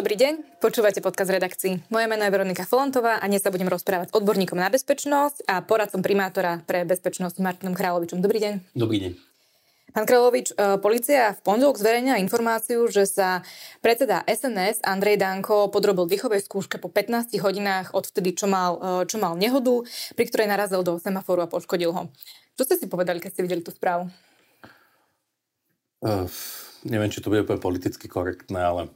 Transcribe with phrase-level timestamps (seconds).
[0.00, 1.84] Dobrý deň, počúvate podcast redakcií.
[1.92, 5.60] Moje meno je Veronika Folantová a dnes sa budem rozprávať s odborníkom na bezpečnosť a
[5.60, 8.24] poradcom primátora pre bezpečnosť Martinom Královičom.
[8.24, 8.72] Dobrý deň.
[8.72, 9.12] Dobrý deň.
[9.92, 13.44] Pán Královič, e, policia v pondelok zverejnila informáciu, že sa
[13.84, 19.04] predseda SNS Andrej Danko podrobil dýchovej skúške po 15 hodinách od vtedy, čo mal, e,
[19.04, 19.84] čo mal nehodu,
[20.16, 22.08] pri ktorej narazil do semaforu a poškodil ho.
[22.56, 24.08] Čo ste si povedali, keď ste videli tú správu?
[26.00, 26.24] Uh,
[26.88, 28.88] neviem, či to bude politicky korektné, ale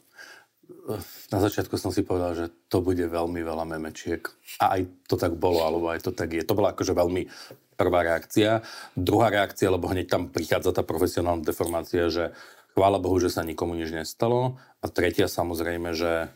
[1.33, 4.21] na začiatku som si povedal, že to bude veľmi veľa memečiek.
[4.61, 6.45] A aj to tak bolo, alebo aj to tak je.
[6.45, 7.27] To bola akože veľmi
[7.75, 8.61] prvá reakcia.
[8.93, 12.37] Druhá reakcia, lebo hneď tam prichádza tá profesionálna deformácia, že
[12.77, 14.61] chvála Bohu, že sa nikomu nič nestalo.
[14.85, 16.29] A tretia samozrejme, že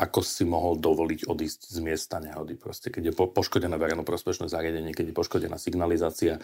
[0.00, 2.56] ako si mohol dovoliť odísť z miesta nehody.
[2.56, 6.40] Proste, keď je poškodené verejnoprospešné zariadenie, keď je poškodená signalizácia.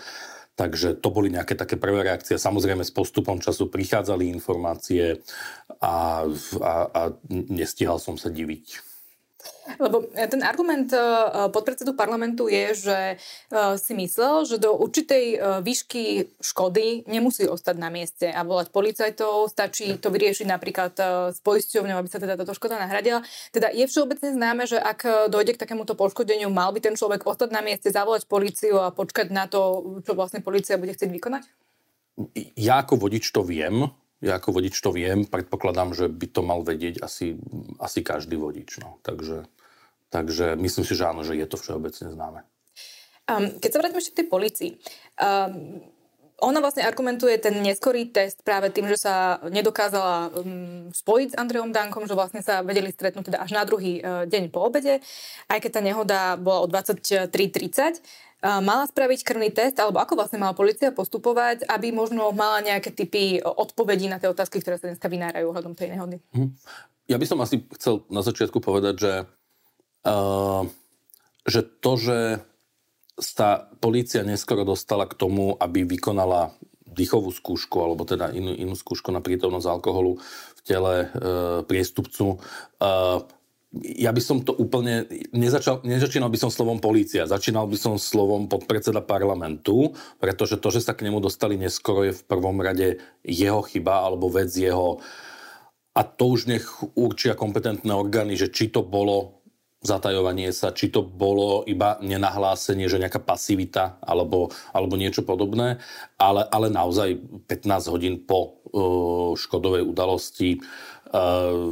[0.60, 2.37] Takže to boli nejaké také prvé reakcie.
[2.37, 5.25] Samozrejme s postupom času prichádzali informácie
[5.81, 6.28] a,
[6.61, 7.00] a, a
[7.33, 8.95] nestihal som sa diviť
[9.78, 10.98] lebo e, ten argument e,
[11.50, 13.16] podpredsedu parlamentu je, že e,
[13.77, 19.98] si myslel, že do určitej výšky škody nemusí ostať na mieste a volať policajtov, stačí
[19.98, 20.94] to vyriešiť napríklad
[21.33, 23.20] s poisťovňou, aby sa teda táto škoda nahradila.
[23.50, 27.50] Teda je všeobecne známe, že ak dojde k takémuto poškodeniu, mal by ten človek ostať
[27.53, 31.44] na mieste, zavolať policiu a počkať na to, čo vlastne policia bude chcieť vykonať?
[32.56, 33.92] Ja ako vodič to viem,
[34.25, 37.36] ja ako vodič to viem, predpokladám, že by to mal vedieť asi,
[37.77, 38.81] asi každý vodič.
[38.81, 38.97] No.
[39.05, 39.45] Takže,
[40.09, 42.41] takže myslím si, že áno, že je to všeobecne známe.
[43.27, 44.70] Um, keď sa vrátime ešte k tej policii,
[45.19, 45.83] um,
[46.37, 51.72] ona vlastne argumentuje ten neskorý test práve tým, že sa nedokázala um, spojiť s Andreom
[51.72, 55.00] Dankom, že vlastne sa vedeli stretnúť teda až na druhý uh, deň po obede,
[55.48, 58.05] aj keď tá nehoda bola o 23.30
[58.42, 63.41] mala spraviť krvný test, alebo ako vlastne mala policia postupovať, aby možno mala nejaké typy
[63.41, 66.17] odpovedí na tie otázky, ktoré sa dneska vynárajú ohľadom tej nehody?
[66.37, 66.48] Mhm.
[67.06, 69.15] Ja by som asi chcel na začiatku povedať, že,
[70.10, 70.66] uh,
[71.47, 72.19] že to, že
[73.16, 76.53] sa policia neskoro dostala k tomu, aby vykonala
[76.97, 80.16] dýchovú skúšku, alebo teda inú, inú skúšku na prítomnosť alkoholu
[80.56, 81.06] v tele e,
[81.69, 82.37] priestupcu.
[82.81, 82.87] E,
[83.75, 85.04] ja by som to úplne,
[85.34, 90.87] nezačal, nezačínal by som slovom polícia, začínal by som slovom podpredseda parlamentu, pretože to, že
[90.87, 95.03] sa k nemu dostali neskoro, je v prvom rade jeho chyba alebo vec jeho.
[95.97, 99.37] A to už nech určia kompetentné orgány, že či to bolo
[99.84, 105.78] zatajovanie sa, či to bolo iba nenahlásenie, že nejaká pasivita alebo, alebo niečo podobné,
[106.19, 107.16] ale, ale naozaj
[107.47, 111.71] 15 hodín po uh, škodovej udalosti uh,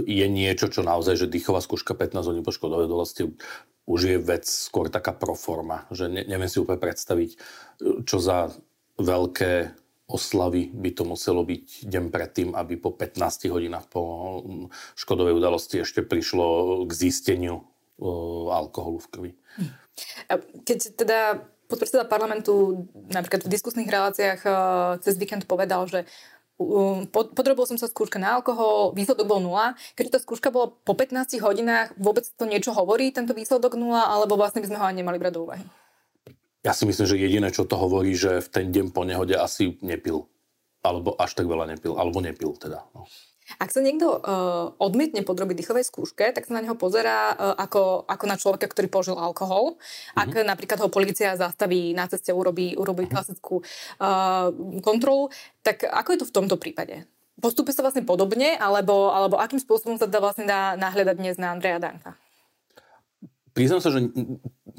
[0.00, 3.28] je niečo, čo naozaj, že dýchová skúška 15 hodín po škodovej dolosti
[3.82, 7.30] už je vec skôr taká proforma, že ne, neviem si úplne predstaviť,
[8.06, 8.54] čo za
[9.02, 9.74] veľké
[10.06, 14.02] oslavy by to muselo byť deň predtým, aby po 15 hodinách po
[14.94, 17.66] škodovej udalosti ešte prišlo k zisteniu
[18.52, 19.30] alkoholu v krvi.
[20.62, 24.40] Keď teda podpredseda parlamentu napríklad v diskusných reláciách
[25.00, 26.04] cez víkend povedal, že
[27.12, 29.78] podrobil som sa skúška na alkohol, výsledok bol nula.
[29.94, 34.34] Keď tá skúška bola po 15 hodinách, vôbec to niečo hovorí, tento výsledok nula, alebo
[34.34, 35.64] vlastne by sme ho ani nemali brať do úvahy?
[36.62, 39.82] Ja si myslím, že jediné, čo to hovorí, že v ten deň po nehode asi
[39.82, 40.30] nepil.
[40.82, 41.98] Alebo až tak veľa nepil.
[41.98, 42.86] Alebo nepil teda.
[42.94, 43.06] No.
[43.58, 48.06] Ak sa niekto uh, odmietne podrobiť dýchovej skúške, tak sa na neho pozerá uh, ako,
[48.06, 49.76] ako na človeka, ktorý požil alkohol.
[49.76, 50.22] Mm-hmm.
[50.22, 53.12] Ak napríklad ho policia zastaví na ceste, urobí, urobí mm-hmm.
[53.12, 53.60] klasickú
[53.98, 54.48] uh,
[54.80, 55.28] kontrolu,
[55.66, 57.04] tak ako je to v tomto prípade?
[57.42, 61.50] Postupuje sa vlastne podobne, alebo, alebo akým spôsobom sa dá vlastne dá nahľadať dnes na
[61.50, 62.21] Andreja Danka?
[63.52, 64.08] Priznám sa, že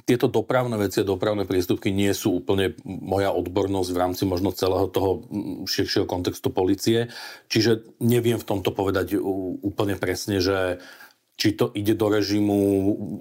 [0.09, 4.89] tieto dopravné veci a dopravné prístupky nie sú úplne moja odbornosť v rámci možno celého
[4.89, 5.23] toho
[5.69, 7.13] širšieho kontextu policie.
[7.53, 9.13] Čiže neviem v tomto povedať
[9.61, 10.81] úplne presne, že
[11.33, 12.55] či to ide do režimu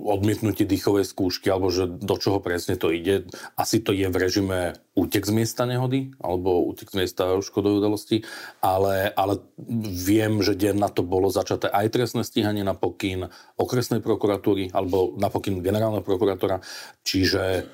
[0.05, 3.25] odmietnutie dýchovej skúšky, alebo že do čoho presne to ide.
[3.57, 8.17] Asi to je v režime útek z miesta nehody, alebo útek z miesta škodovej udalosti,
[8.61, 9.41] ale, ale
[9.89, 15.17] viem, že deň na to bolo začaté aj trestné stíhanie na pokyn okresnej prokuratúry, alebo
[15.17, 16.61] na pokyn generálneho prokurátora,
[17.01, 17.65] čiže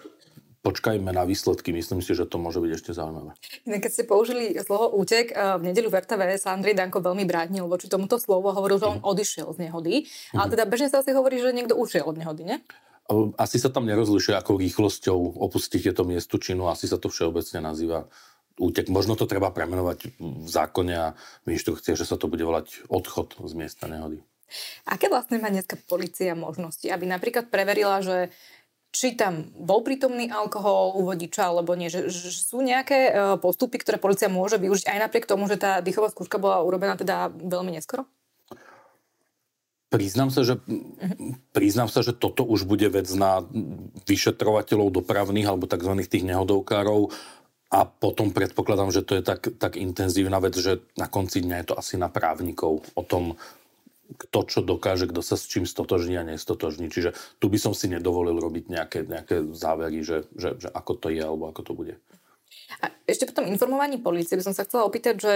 [0.62, 3.34] počkajme na výsledky, myslím si, že to môže byť ešte zaujímavé.
[3.66, 5.98] Keď ste použili slovo útek, eh, v nedeľu v
[6.38, 9.06] sa Andrej Danko veľmi bránil voči tomuto slovu, hovoril, že on mhm.
[9.06, 10.38] odišiel z nehody, mm.
[10.38, 12.56] ale teda bežne sa asi hovorí, že niekto ušiel od nehody, ne?
[13.40, 18.04] Asi sa tam nerozlišuje, ako rýchlosťou opustíte to miesto činu, asi sa to všeobecne nazýva
[18.60, 18.92] útek.
[18.92, 21.06] Možno to treba premenovať v zákone a
[21.48, 24.20] v inštrukcie, že sa to bude volať odchod z miesta nehody.
[24.88, 28.32] Aké vlastne má dneska policia možnosti, aby napríklad preverila, že
[28.88, 31.92] či tam bol prítomný alkohol u vodiča alebo nie.
[31.92, 35.84] Že, že sú nejaké e, postupy, ktoré policia môže využiť aj napriek tomu, že tá
[35.84, 38.08] dýchová skúška bola urobená teda veľmi neskoro?
[39.88, 40.60] Priznám sa, že,
[41.56, 43.40] priznám sa, že toto už bude vec na
[44.04, 45.96] vyšetrovateľov dopravných alebo tzv.
[46.04, 47.08] tých nehodovkárov
[47.72, 51.66] a potom predpokladám, že to je tak, tak intenzívna vec, že na konci dňa je
[51.72, 53.36] to asi na právnikov o tom,
[54.16, 56.88] kto čo dokáže, kto sa s čím stotožní a nestotožní.
[56.88, 61.08] Čiže tu by som si nedovolil robiť nejaké, nejaké závery, že, že, že ako to
[61.12, 61.94] je alebo ako to bude.
[62.84, 65.34] A ešte po tom informovaní policie by som sa chcela opýtať, že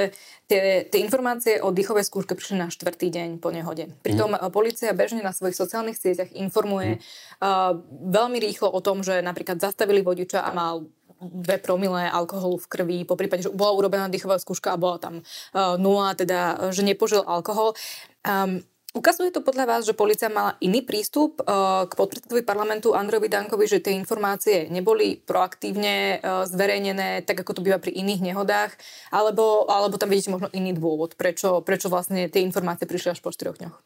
[0.52, 3.88] tie, tie informácie o dýchovej skúške prišli na štvrtý deň po nehode.
[4.04, 4.52] Pritom mm.
[4.52, 7.00] policia bežne na svojich sociálnych sieťach informuje mm.
[7.40, 10.84] uh, veľmi rýchlo o tom, že napríklad zastavili vodiča a mal
[11.22, 15.14] dve promilé alkoholu v krvi, po prípade, že bola urobená dýchová skúška a bola tam
[15.22, 17.78] uh, nula, teda, že nepožil alkohol.
[18.26, 23.32] Um, Ukazuje to podľa vás, že policia mala iný prístup uh, k podpredsedovi parlamentu Androvi
[23.32, 28.76] Dankovi, že tie informácie neboli proaktívne zverejnené, tak ako to býva pri iných nehodách,
[29.08, 33.32] alebo, alebo tam vidíte možno iný dôvod, prečo, prečo vlastne tie informácie prišli až po
[33.32, 33.76] 4 dňoch?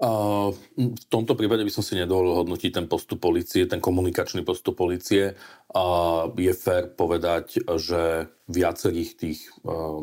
[0.00, 5.36] V tomto prípade by som si nedovolil hodnotiť ten postup policie, ten komunikačný postup policie.
[6.40, 10.00] Je fér povedať, že viacerých tých uh,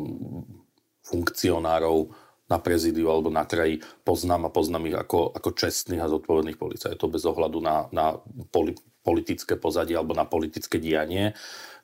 [1.02, 2.14] funkcionárov
[2.48, 7.08] na prezidiu alebo na kraji poznám a poznám ich ako, ako čestných a zodpovedných policajtov
[7.12, 8.16] bez ohľadu na, na
[8.54, 8.72] poli,
[9.04, 11.36] politické pozadie alebo na politické dianie.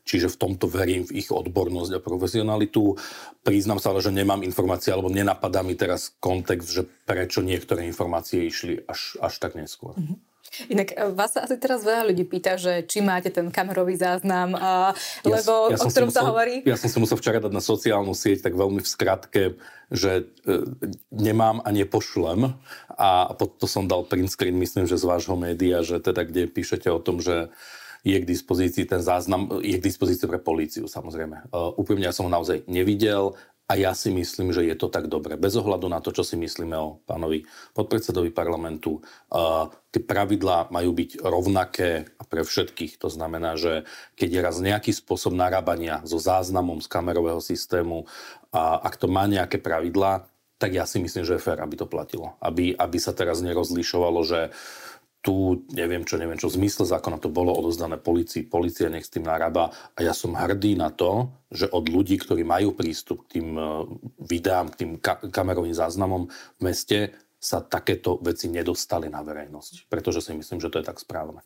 [0.05, 2.97] Čiže v tomto verím v ich odbornosť a profesionalitu.
[3.41, 8.45] Priznám sa ale, že nemám informácie, alebo nenapadá mi teraz kontext, že prečo niektoré informácie
[8.45, 9.97] išli až, až tak neskôr.
[9.97, 10.35] Mm-hmm.
[10.71, 14.55] Inak e, vás sa asi teraz veľa ľudí pýta, že či máte ten kamerový záznam,
[14.55, 14.95] a,
[15.27, 16.62] lebo ja, o ktorom musel, sa hovorí.
[16.62, 19.43] Ja som si musel včera dať na sociálnu sieť tak veľmi v skratke,
[19.91, 20.55] že e,
[21.11, 22.55] nemám a nepošlem.
[22.95, 26.87] A to som dal print screen, myslím, že z vášho média, že teda kde píšete
[26.93, 27.51] o tom, že
[28.05, 31.49] je k dispozícii ten záznam, je k dispozícii pre políciu samozrejme.
[31.49, 33.33] Uh, úprimne ja som ho naozaj nevidel,
[33.65, 35.41] a ja si myslím, že je to tak dobre.
[35.41, 40.93] Bez ohľadu na to, čo si myslíme o pánovi podpredsedovi parlamentu, uh, tie pravidlá majú
[40.93, 43.01] byť rovnaké pre všetkých.
[43.01, 43.89] To znamená, že
[44.21, 48.05] keď je raz nejaký spôsob narábania so záznamom z kamerového systému,
[48.53, 50.29] a ak to má nejaké pravidlá,
[50.61, 52.37] tak ja si myslím, že je fér, aby to platilo.
[52.45, 54.83] Aby, aby sa teraz nerozlišovalo, že uh,
[55.25, 59.12] tu neviem čo, neviem čo, v zmysle zákona to bolo odozdané policii, policia nech s
[59.17, 63.41] tým narába a ja som hrdý na to, že od ľudí, ktorí majú prístup k
[63.41, 63.65] tým e,
[64.21, 69.88] videám, k tým ka- kamerovým záznamom v meste, sa takéto veci nedostali na verejnosť.
[69.88, 71.41] Pretože si myslím, že to je tak správne.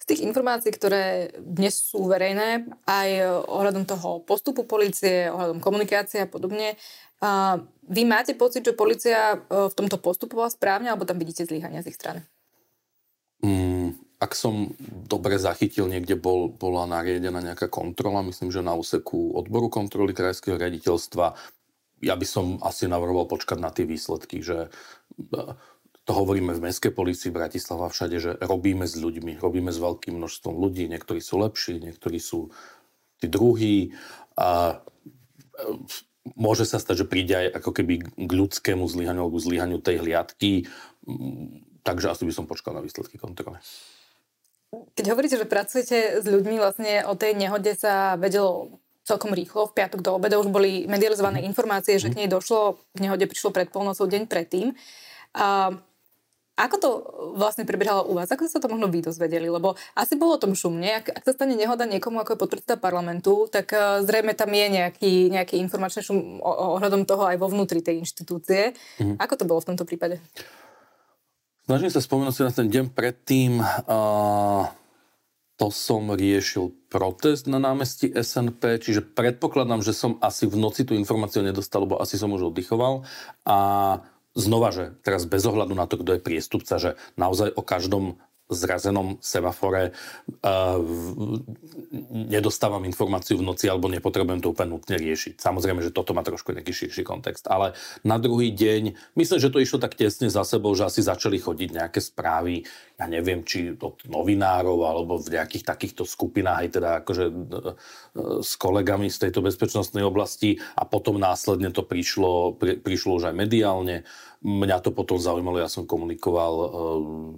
[0.00, 3.08] Z tých informácií, ktoré dnes sú verejné, aj
[3.48, 6.76] ohľadom toho postupu policie, ohľadom komunikácie a podobne,
[7.20, 11.92] a vy máte pocit, že policia v tomto postupovala správne, alebo tam vidíte zlyhania z
[11.92, 12.24] ich strany?
[13.40, 14.76] Mm, ak som
[15.08, 20.60] dobre zachytil, niekde bol, bola nariedená nejaká kontrola, myslím, že na úseku odboru kontroly krajského
[20.60, 21.32] riaditeľstva.
[22.04, 25.40] Ja by som asi navrhoval počkať na tie výsledky, že e,
[26.04, 30.52] to hovoríme v mestskej policii Bratislava všade, že robíme s ľuďmi, robíme s veľkým množstvom
[30.52, 32.52] ľudí, niektorí sú lepší, niektorí sú
[33.24, 33.96] tí druhí.
[34.36, 34.84] A
[35.56, 35.80] e,
[36.36, 40.68] môže sa stať, že príde aj ako keby k ľudskému zlyhaniu alebo zlyhaniu tej hliadky
[41.90, 43.58] takže asi by som počkal na výsledky kontroly.
[44.70, 49.66] Keď hovoríte, že pracujete s ľuďmi, vlastne o tej nehode sa vedelo celkom rýchlo.
[49.66, 51.48] V piatok do obeda už boli medializované mm.
[51.50, 54.70] informácie, že k nej došlo, k nehode prišlo pred polnocou deň predtým.
[55.34, 55.74] A
[56.60, 56.90] ako to
[57.40, 58.28] vlastne prebiehalo u vás?
[58.28, 59.48] Ako sa to možno vy dozvedeli?
[59.48, 61.00] Lebo asi bolo o tom šumne.
[61.00, 64.66] Ak, ak sa stane nehoda niekomu ako je podpredseda parlamentu, tak uh, zrejme tam je
[64.68, 68.76] nejaký, nejaký informačný šum ohľadom toho aj vo vnútri tej inštitúcie.
[69.00, 69.16] Mm.
[69.16, 70.20] Ako to bolo v tomto prípade?
[71.70, 73.62] Snažím sa spomenúť si na ten deň predtým.
[75.54, 80.98] To som riešil protest na námestí SNP, čiže predpokladám, že som asi v noci tú
[80.98, 83.06] informáciu nedostal, lebo asi som už oddychoval.
[83.46, 83.58] A
[84.34, 88.18] znova, že teraz bez ohľadu na to, kto je priestupca, že naozaj o každom
[88.52, 90.78] zrazenom semafore uh,
[92.10, 95.38] nedostávam informáciu v noci alebo nepotrebujem to úplne nutne riešiť.
[95.38, 97.46] Samozrejme, že toto má trošku nejaký širší kontext.
[97.46, 101.38] Ale na druhý deň, myslím, že to išlo tak tesne za sebou, že asi začali
[101.38, 102.66] chodiť nejaké správy,
[103.00, 107.74] ja neviem, či od novinárov alebo v nejakých takýchto skupinách, aj teda akože uh,
[108.44, 113.34] s kolegami z tejto bezpečnostnej oblasti a potom následne to prišlo, pri, prišlo už aj
[113.34, 114.04] mediálne.
[114.40, 116.68] Mňa to potom zaujímalo, ja som komunikoval uh,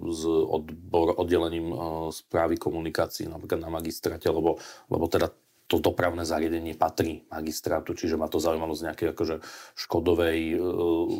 [0.07, 1.79] s odbor, oddelením uh,
[2.15, 4.55] správy komunikácií napríklad na magistráte, lebo,
[4.87, 5.27] lebo teda
[5.67, 9.35] to dopravné zariadenie patrí magistrátu, čiže ma to zaujímalo z nejakej akože
[9.73, 10.57] škodovej e,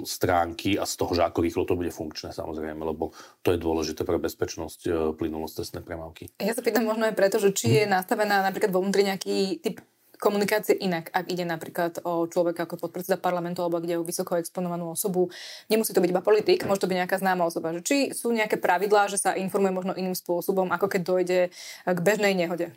[0.06, 4.06] stránky a z toho, že ako rýchlo to bude funkčné samozrejme, lebo to je dôležité
[4.06, 6.30] pre bezpečnosť e, plynulosť cestnej premávky.
[6.38, 9.82] Ja sa pýtam možno aj preto, že či je nastavená napríklad vo vnútri nejaký typ
[10.20, 14.93] komunikácie inak, ak ide napríklad o človeka ako podpredseda parlamentu alebo kde o vysoko exponovanú
[14.93, 15.34] osobu.
[15.67, 17.74] Nemusí to byť iba politik, môže to byť nejaká známa osoba.
[17.74, 21.39] Že či sú nejaké pravidlá, že sa informuje možno iným spôsobom, ako keď dojde
[21.86, 22.72] k bežnej nehode?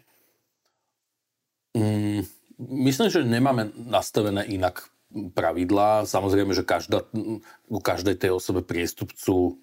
[1.77, 2.25] Mm,
[2.59, 6.09] myslím, že nemáme nastavené inak pravidlá.
[6.09, 7.07] Samozrejme, že každá,
[7.69, 9.61] u každej tej osobe priestupcu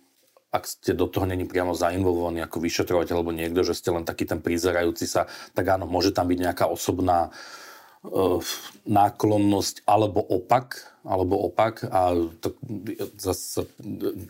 [0.53, 4.29] ak ste do toho není priamo zainvolvovaní ako vyšetrovateľ alebo niekto, že ste len taký
[4.29, 5.25] ten prizerajúci sa,
[5.57, 7.62] tak áno, môže tam byť nejaká osobná uh,
[8.83, 12.11] náklonnosť alebo opak, alebo opak a
[12.43, 12.51] to
[13.15, 13.63] zase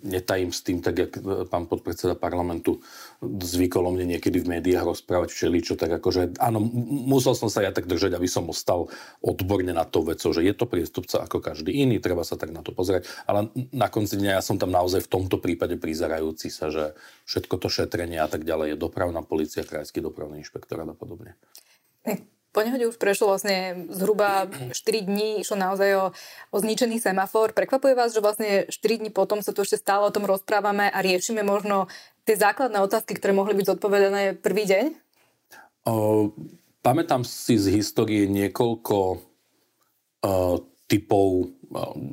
[0.05, 1.11] netajím s tým, tak jak
[1.49, 2.85] pán podpredseda parlamentu
[3.25, 7.89] zvykol mne niekedy v médiách rozprávať všeličo, tak akože áno, musel som sa ja tak
[7.89, 8.93] držať, aby som ostal
[9.25, 12.61] odborne na to vecou, že je to priestupca ako každý iný, treba sa tak na
[12.61, 16.69] to pozrieť, ale na konci dňa ja som tam naozaj v tomto prípade prizerajúci sa,
[16.69, 16.93] že
[17.25, 21.33] všetko to šetrenie a tak ďalej je dopravná policia, krajský dopravný inšpektorát a podobne.
[22.53, 24.77] Po nehode už prešlo vlastne zhruba 4
[25.09, 26.05] dní, išlo naozaj o,
[26.53, 27.57] o zničený semafor.
[27.57, 31.01] Prekvapuje vás, že vlastne 4 dní potom sa tu ešte stále o tom rozprávame a
[31.01, 31.89] riešime možno
[32.29, 34.85] tie základné otázky, ktoré mohli byť zodpovedané prvý deň?
[35.89, 36.29] O,
[36.85, 39.11] pamätám si z histórie niekoľko o,
[40.85, 41.49] typov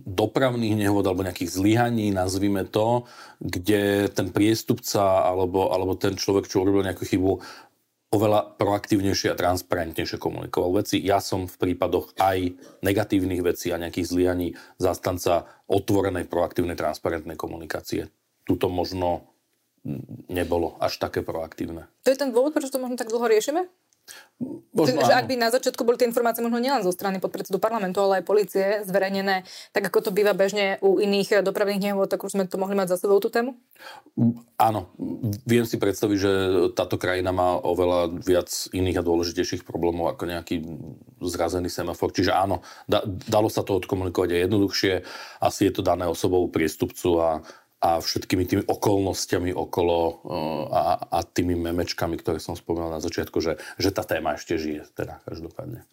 [0.09, 3.05] dopravných nehod alebo nejakých zlyhaní, nazvime to,
[3.45, 7.45] kde ten priestupca alebo, alebo ten človek, čo urobil nejakú chybu,
[8.11, 10.99] oveľa proaktívnejšie a transparentnejšie komunikoval veci.
[10.99, 14.49] Ja som v prípadoch aj negatívnych vecí a nejakých zlyhaní
[14.83, 18.11] zastanca otvorenej, proaktívnej, transparentnej komunikácie.
[18.43, 19.31] Tuto možno
[20.27, 21.89] nebolo až také proaktívne.
[22.05, 23.71] To je ten dôvod, prečo to možno tak dlho riešime?
[24.73, 28.01] Možno, že ak by na začiatku boli tie informácie možno nielen zo strany podpredsedu parlamentu,
[28.01, 29.45] ale aj policie zverejnené,
[29.77, 32.97] tak ako to býva bežne u iných dopravných nehôd, tak už sme to mohli mať
[32.97, 33.61] za sebou tú tému?
[34.57, 34.89] Áno,
[35.45, 36.33] viem si predstaviť, že
[36.73, 40.65] táto krajina má oveľa viac iných a dôležitejších problémov ako nejaký
[41.21, 42.09] zrazený semafor.
[42.09, 44.93] Čiže áno, da, dalo sa to odkomunikovať aj jednoduchšie.
[45.45, 47.29] Asi je to dané osobou priestupcu a
[47.81, 50.15] a všetkými tými okolnostiami okolo uh,
[50.69, 54.85] a, a tými memečkami, ktoré som spomínal na začiatku, že, že tá téma ešte žije,
[54.93, 55.89] teda každopádne.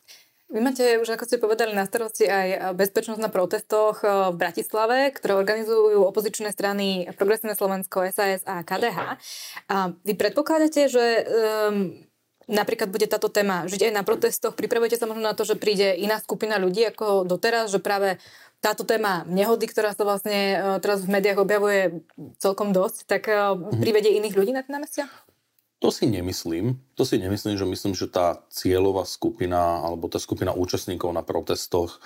[0.48, 5.16] Vy máte už, ako ste povedali, na starosti aj bezpečnosť na protestoch uh, v Bratislave,
[5.16, 9.00] ktoré organizujú opozičné strany Progresívne Slovensko, SAS a KDH.
[9.72, 11.96] A vy predpokladáte, že um,
[12.48, 14.56] napríklad bude táto téma žiť aj na protestoch?
[14.56, 18.20] Pripravujete sa možno na to, že príde iná skupina ľudí ako doteraz, že práve
[18.60, 22.02] táto téma nehody, ktorá sa vlastne e, teraz v médiách objavuje
[22.42, 23.82] celkom dosť, tak mm-hmm.
[23.82, 25.06] privedie iných ľudí na ten námestia?
[25.78, 26.74] To si nemyslím.
[26.98, 31.98] To si nemyslím, že myslím, že tá cieľová skupina alebo tá skupina účastníkov na protestoch
[31.98, 32.00] e,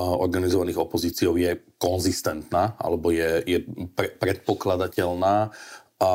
[0.00, 3.58] organizovaných opozíciou je konzistentná alebo je, je
[3.92, 5.52] pre, predpokladateľná.
[6.02, 6.10] A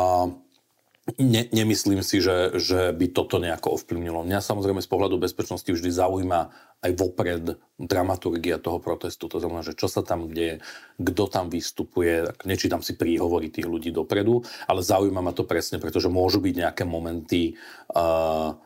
[1.15, 4.27] Ne, nemyslím si, že, že by toto nejako ovplyvnilo.
[4.27, 6.51] Mňa samozrejme z pohľadu bezpečnosti vždy zaujíma
[6.83, 9.31] aj vopred dramaturgia toho protestu.
[9.31, 10.59] To znamená, že čo sa tam deje,
[10.99, 12.27] kto tam vystupuje.
[12.43, 16.83] Nečítam si príhovory tých ľudí dopredu, ale zaujíma ma to presne, pretože môžu byť nejaké
[16.83, 17.55] momenty
[17.95, 18.59] uh,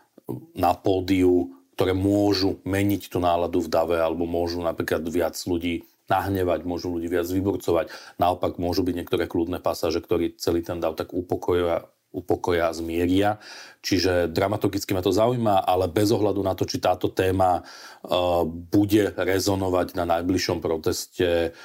[0.57, 6.65] na pódiu, ktoré môžu meniť tú náladu v dave, alebo môžu napríklad viac ľudí nahnevať,
[6.65, 8.17] môžu ľudí viac vyburcovať.
[8.17, 13.39] Naopak môžu byť niektoré kľudné pasáže, ktorí celý ten dav tak upokojujú upokoja a zmieria.
[13.81, 19.15] Čiže dramaturgicky ma to zaujíma, ale bez ohľadu na to, či táto téma uh, bude
[19.15, 21.55] rezonovať na najbližšom proteste,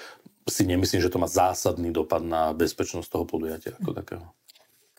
[0.47, 4.27] si nemyslím, že to má zásadný dopad na bezpečnosť toho podujatia ako takého.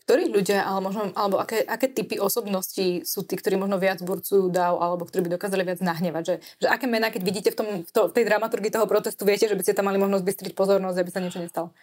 [0.08, 4.48] Ktorí ľudia, alebo, možno, alebo aké, aké typy osobností sú tí, ktorí možno viac burcujú
[4.48, 6.22] dáv, alebo ktorí by dokázali viac nahnevať?
[6.24, 9.28] Že, že aké mená, keď vidíte v, tom, v, to, v tej dramaturgii toho protestu,
[9.28, 11.76] viete, že by ste tam mali možnosť bystriť pozornosť, aby sa niečo nestalo?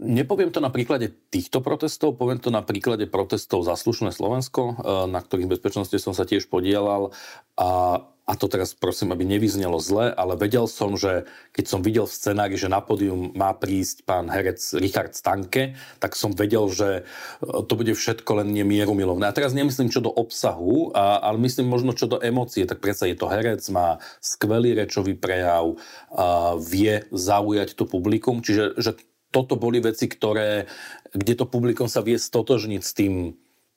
[0.00, 4.74] Nepoviem to na príklade týchto protestov, poviem to na príklade protestov za slušné Slovensko, eh,
[5.12, 7.12] na ktorých bezpečnosti som sa tiež podielal
[7.60, 12.06] a a to teraz prosím, aby nevyznelo zle, ale vedel som, že keď som videl
[12.06, 17.02] v scenári, že na pódium má prísť pán herec Richard Stanke, tak som vedel, že
[17.02, 19.26] eh, to bude všetko len nemieru milovné.
[19.26, 22.70] A teraz nemyslím čo do obsahu, a, ale myslím možno čo do emócie.
[22.70, 25.74] Tak predsa je to herec, má skvelý rečový prejav,
[26.14, 28.94] a vie zaujať to publikum, čiže že
[29.30, 30.66] toto boli veci, ktoré,
[31.14, 33.14] kde to publikum sa vie stotožniť s tým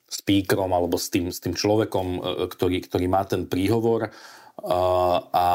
[0.10, 2.20] speakerom alebo s tým, s tým človekom, e,
[2.50, 4.14] ktorý, ktorý má ten príhovor
[4.62, 5.50] a,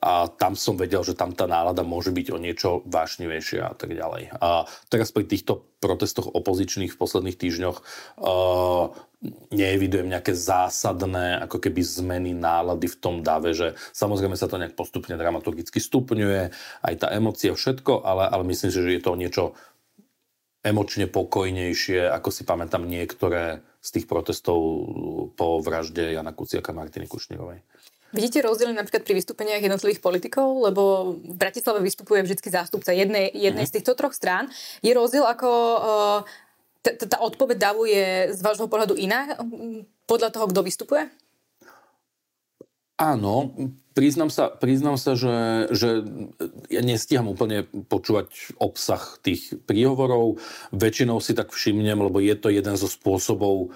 [0.00, 3.92] a tam som vedel, že tam tá nálada môže byť o niečo vášnivejšia a tak
[3.92, 4.32] ďalej.
[4.40, 8.88] A teraz pri týchto protestoch opozičných v posledných týždňoch uh,
[9.52, 14.72] neevidujem nejaké zásadné ako keby zmeny nálady v tom dave, že samozrejme sa to nejak
[14.72, 16.52] postupne dramaturgicky stupňuje,
[16.88, 19.44] aj tá emocia, všetko, ale, ale myslím si, že je to niečo
[20.66, 24.58] emočne pokojnejšie, ako si pamätám niektoré z tých protestov
[25.38, 27.62] po vražde Jana Kuciaka a Martiny Kušnírovej.
[28.14, 30.62] Vidíte rozdiely napríklad pri vystúpeniach jednotlivých politikov?
[30.62, 33.70] Lebo v Bratislave vystupuje vždy zástupca jednej, jednej mm-hmm.
[33.70, 34.46] z týchto troch strán.
[34.80, 36.20] Je rozdiel, ako uh,
[36.94, 39.34] tá odpoveď davu je z vášho pohľadu iná
[40.06, 41.10] podľa toho, kto vystupuje?
[42.96, 43.52] Áno,
[43.92, 46.00] priznám sa, priznám sa že, že
[46.72, 50.40] ja nestíham úplne počúvať obsah tých príhovorov.
[50.72, 53.74] Väčšinou si tak všimnem, lebo je to jeden zo spôsobov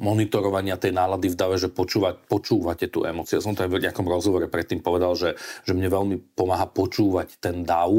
[0.00, 3.38] monitorovania tej nálady v dave, že počúvať, počúvate tú emóciu.
[3.38, 5.36] Ja som to aj v nejakom rozhovore predtým povedal, že,
[5.68, 7.92] že mne veľmi pomáha počúvať ten dav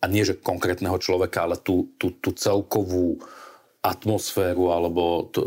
[0.00, 3.16] a nie, že konkrétneho človeka, ale tú, tú, tú celkovú
[3.86, 5.40] atmosféru alebo to,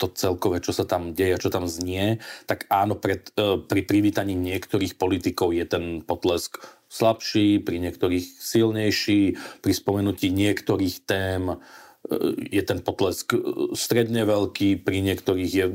[0.00, 2.16] to celkové, čo sa tam deje, čo tam znie,
[2.48, 6.56] tak áno, pred, e, pri privítaní niektorých politikov je ten potlesk
[6.88, 11.60] slabší, pri niektorých silnejší, pri spomenutí niektorých tém
[12.48, 13.40] je ten potlesk e,
[13.76, 15.66] stredne veľký, pri niektorých je...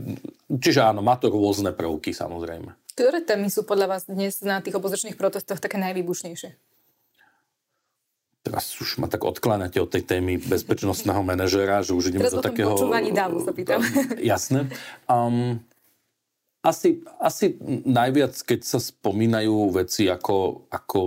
[0.50, 2.74] Čiže áno, má to rôzne prvky samozrejme.
[2.94, 6.74] Ktoré témy sú podľa vás dnes na tých opozičných protestoch také najvýbušnejšie?
[8.44, 12.75] teraz už ma tak odkláňate od tej témy bezpečnostného manažera, že už ideme do takého...
[12.75, 13.80] počúvaní dávu sa pýtam.
[14.20, 14.68] Jasné.
[15.08, 15.63] Um,
[16.60, 17.56] asi, asi
[17.88, 21.00] najviac, keď sa spomínajú veci ako, ako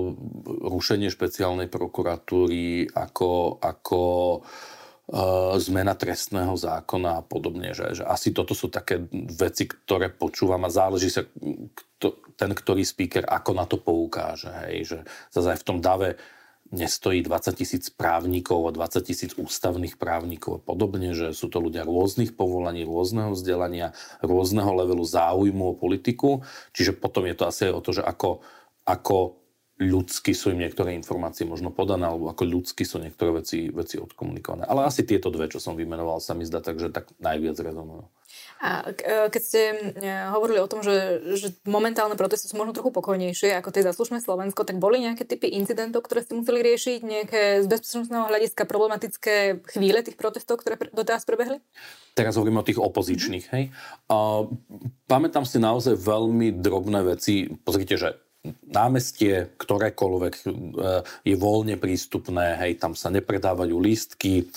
[0.68, 4.00] rušenie špeciálnej prokuratúry, ako, ako
[4.40, 4.75] uh,
[5.62, 9.06] zmena trestného zákona a podobne, že, že asi toto sú také
[9.38, 14.50] veci, ktoré počúvam a záleží sa kto, ten, ktorý speaker ako na to poukáže.
[14.66, 14.98] Hej, že
[15.30, 16.18] zase aj v tom dave
[16.74, 21.86] nestojí 20 tisíc právnikov a 20 tisíc ústavných právnikov a podobne, že sú to ľudia
[21.86, 26.42] rôznych povolaní, rôzneho vzdelania, rôzneho levelu záujmu o politiku.
[26.74, 28.42] Čiže potom je to asi aj o to, že ako,
[28.82, 29.45] ako
[29.76, 34.64] ľudsky sú im niektoré informácie možno podané, alebo ako ľudsky sú niektoré veci, veci odkomunikované.
[34.64, 38.08] Ale asi tieto dve, čo som vymenoval, sa mi zdá tak, že tak najviac rezonujú.
[38.56, 39.60] A e, keď ste
[40.00, 44.24] e, hovorili o tom, že, že momentálne protesty sú možno trochu pokojnejšie ako tie zaslušné
[44.24, 49.60] Slovensko, tak boli nejaké typy incidentov, ktoré ste museli riešiť, nejaké z bezpečnostného hľadiska problematické
[49.76, 51.60] chvíle tých protestov, ktoré doteraz prebehli?
[52.16, 53.64] Teraz hovoríme o tých opozičných, hej.
[54.08, 54.48] A,
[55.04, 57.52] pamätám si naozaj veľmi drobné veci.
[57.60, 58.16] Pozrite, že
[58.66, 60.42] námestie ktorékoľvek e,
[61.26, 64.48] je voľne prístupné, hej, tam sa nepredávajú lístky,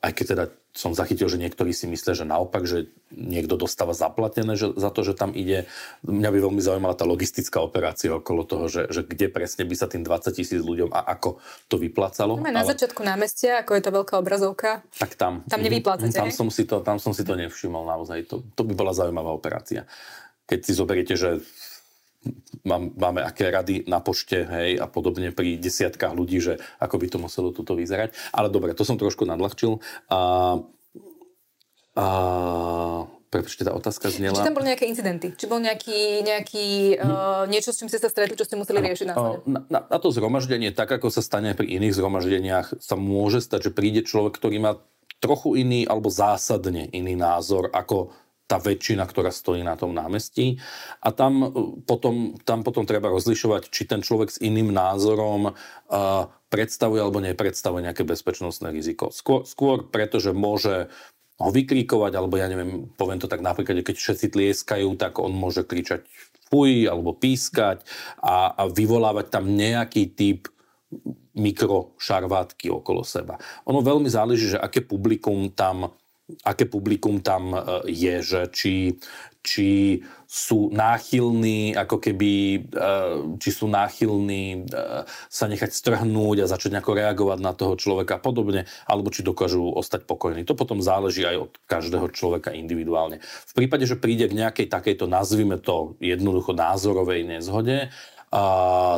[0.00, 4.54] aj keď teda som zachytil, že niektorí si myslia, že naopak, že niekto dostáva zaplatené
[4.54, 5.66] že, za to, že tam ide.
[6.06, 9.90] Mňa by veľmi zaujímala tá logistická operácia okolo toho, že, že kde presne by sa
[9.90, 12.38] tým 20 tisíc ľuďom a ako to vyplácalo.
[12.38, 14.86] Máme na začiatku námestia, ako je to veľká obrazovka.
[14.94, 15.42] Tak tam.
[15.50, 18.30] Tam nevyplácate, tam som, si to, tam som si to nevšimol naozaj.
[18.30, 19.90] To, to by bola zaujímavá operácia.
[20.46, 21.42] Keď si zoberiete, že
[22.64, 27.18] máme aké rady na pošte, hej, a podobne pri desiatkách ľudí, že ako by to
[27.18, 28.12] muselo tuto vyzerať.
[28.36, 29.80] Ale dobre, to som trošku nadľahčil.
[30.12, 30.18] A,
[31.96, 32.06] a
[33.30, 34.34] Pretože tá otázka znela...
[34.34, 35.32] Či tam boli nejaké incidenty?
[35.38, 37.06] Či bol nejaký, nejaký hm.
[37.06, 39.38] uh, niečo, s čím ste sa stretli, čo ste museli riešiť následne?
[39.46, 43.70] Na, na, na to zhromaždenie, tak ako sa stane pri iných zhromaždeniach, sa môže stať,
[43.70, 44.72] že príde človek, ktorý má
[45.22, 48.10] trochu iný alebo zásadne iný názor ako
[48.50, 50.58] tá väčšina, ktorá stojí na tom námestí.
[51.06, 51.48] A tam e,
[51.86, 55.54] potom, tam potom treba rozlišovať, či ten človek s iným názorom uh,
[56.50, 59.14] predstavuje alebo nepredstavuje nejaké bezpečnostné riziko.
[59.14, 60.90] Skôr, skôr preto, že môže
[61.40, 65.64] ho vykríkovať, alebo ja neviem, poviem to tak napríklad, keď všetci tlieskajú, tak on môže
[65.64, 66.04] kričať
[66.50, 67.86] fuj, alebo pískať
[68.20, 70.50] a, a vyvolávať tam nejaký typ
[71.38, 73.38] mikrošarvátky okolo seba.
[73.70, 75.94] Ono veľmi záleží, že aké publikum tam
[76.44, 77.58] aké publikum tam e,
[77.90, 78.74] je, že či,
[79.40, 82.88] či sú náchylní, ako keby, e,
[83.42, 84.78] či sú náchylní e,
[85.26, 89.64] sa nechať strhnúť a začať nejako reagovať na toho človeka a podobne, alebo či dokážu
[89.74, 90.46] ostať pokojní.
[90.46, 93.18] To potom záleží aj od každého človeka individuálne.
[93.24, 97.90] V prípade, že príde k nejakej takejto, nazvime to jednoducho názorovej nezhode,
[98.30, 98.42] a,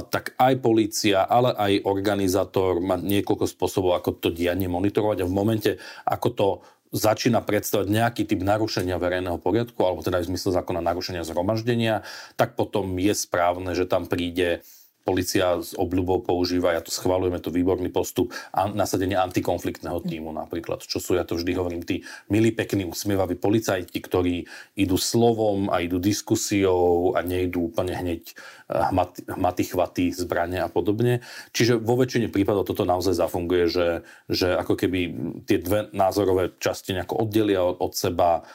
[0.04, 5.32] tak aj policia, ale aj organizátor má niekoľko spôsobov, ako to dianie monitorovať a v
[5.32, 5.70] momente,
[6.04, 6.48] ako to
[6.92, 12.04] začína predstavať nejaký typ narušenia verejného poriadku, alebo teda v zmysle zákona narušenia zhromaždenia,
[12.36, 14.60] tak potom je správne, že tam príde
[15.02, 20.86] Polícia s obľubou používa, ja to schvalujeme, to výborný postup, a nasadenie antikonfliktného týmu napríklad,
[20.86, 24.46] čo sú, ja to vždy hovorím, tí milí, pekní, usmievaví policajti, ktorí
[24.78, 30.70] idú slovom a idú diskusiou a nejdú úplne hneď eh, hmaty, hmaty chvaty, zbranie a
[30.70, 31.20] podobne.
[31.50, 33.88] Čiže vo väčšine prípadov toto naozaj zafunguje, že,
[34.30, 35.00] že ako keby
[35.44, 38.46] tie dve názorové časti nejako oddelia od, od seba,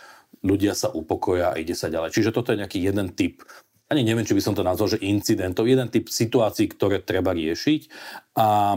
[0.46, 2.14] ľudia sa upokoja a ide sa ďalej.
[2.14, 3.42] Čiže toto je nejaký jeden typ
[3.88, 7.82] ani neviem, či by som to nazval, že incidentov, jeden typ situácií, ktoré treba riešiť.
[8.36, 8.76] A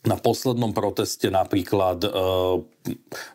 [0.00, 2.10] na poslednom proteste napríklad e,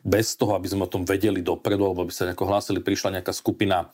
[0.02, 3.36] bez toho, aby sme o tom vedeli dopredu, alebo by sa nejako hlásili, prišla nejaká
[3.36, 3.94] skupina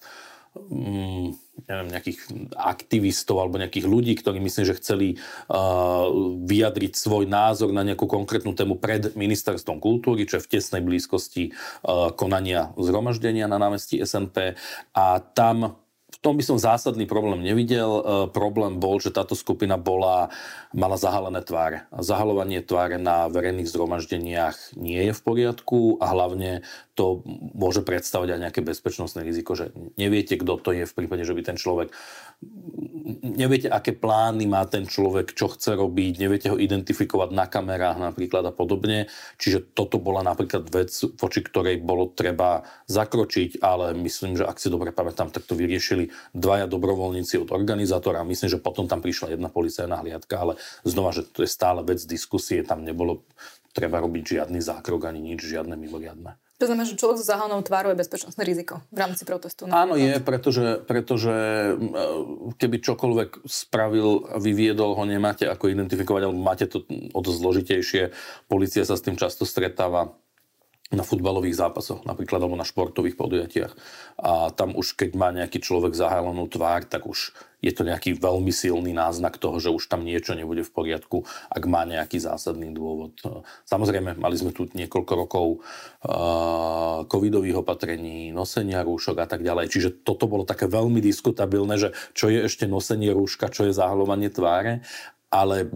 [0.55, 1.27] mm,
[1.67, 2.19] neviem, nejakých
[2.55, 6.09] aktivistov alebo nejakých ľudí, ktorí myslím, že chceli uh,
[6.47, 11.53] vyjadriť svoj názor na nejakú konkrétnu tému pred ministerstvom kultúry, čo je v tesnej blízkosti
[11.53, 14.57] uh, konania zhromaždenia na námestí SNP.
[14.95, 15.77] A tam
[16.21, 17.89] tom by som zásadný problém nevidel.
[17.89, 20.29] E, problém bol, že táto skupina bola,
[20.69, 21.89] mala zahalené tváre.
[21.89, 26.61] Zahalovanie tváre na verejných zhromaždeniach nie je v poriadku a hlavne
[26.93, 27.25] to
[27.57, 31.41] môže predstavať aj nejaké bezpečnostné riziko, že neviete, kto to je v prípade, že by
[31.41, 31.89] ten človek
[33.21, 38.45] neviete, aké plány má ten človek, čo chce robiť, neviete ho identifikovať na kamerách napríklad
[38.49, 39.09] a podobne.
[39.37, 44.73] Čiže toto bola napríklad vec, voči ktorej bolo treba zakročiť, ale myslím, že ak si
[44.73, 48.23] dobre pamätám, tak to vyriešili dvaja dobrovoľníci od organizátora.
[48.27, 50.53] Myslím, že potom tam prišla jedna policajná hliadka, ale
[50.87, 53.23] znova, že to je stále vec diskusie, tam nebolo
[53.71, 56.35] treba robiť žiadny zákrok ani nič, žiadne mimoriadne.
[56.61, 59.65] To znamená, že človek so zahalnou tvárou je bezpečnostné riziko v rámci protestu.
[59.73, 61.33] Áno, je, pretože, pretože
[62.61, 66.85] keby čokoľvek spravil a vyviedol, ho nemáte ako identifikovať, alebo máte to
[67.17, 68.13] o to zložitejšie.
[68.45, 70.13] Polícia sa s tým často stretáva
[70.91, 73.73] na futbalových zápasoch napríklad, alebo na športových podujatiach.
[74.19, 78.49] A tam už, keď má nejaký človek zahálenú tvár, tak už je to nejaký veľmi
[78.49, 83.15] silný náznak toho, že už tam niečo nebude v poriadku, ak má nejaký zásadný dôvod.
[83.69, 89.69] Samozrejme, mali sme tu niekoľko rokov uh, covidových opatrení, nosenia rúšok a tak ďalej.
[89.71, 94.33] Čiže toto bolo také veľmi diskutabilné, že čo je ešte nosenie rúška, čo je zahalovanie
[94.33, 94.81] tváre
[95.31, 95.71] ale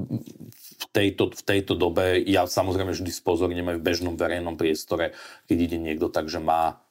[0.75, 5.15] v tejto, v tejto dobe ja samozrejme vždy spozorním aj v bežnom verejnom priestore,
[5.47, 6.83] keď ide niekto tak, že má